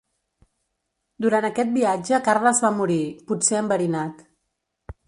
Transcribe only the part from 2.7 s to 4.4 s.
morir, potser enverinat.